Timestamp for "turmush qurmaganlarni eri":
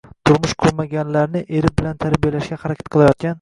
0.27-1.71